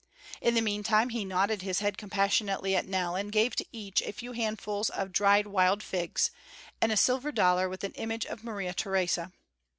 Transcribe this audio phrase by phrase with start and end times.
[0.41, 4.11] In the meantime he nodded his head compassionately at Nell and gave to each a
[4.11, 6.31] few handfuls of dried wild figs
[6.81, 9.31] and a silver dollar with an image of Maria Theresa.